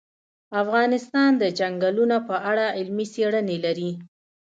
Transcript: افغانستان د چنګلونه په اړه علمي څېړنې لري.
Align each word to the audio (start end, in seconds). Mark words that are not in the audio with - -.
افغانستان 0.61 1.29
د 1.41 1.43
چنګلونه 1.57 2.17
په 2.27 2.35
اړه 2.49 2.65
علمي 2.79 3.05
څېړنې 3.13 3.57
لري. 3.65 3.91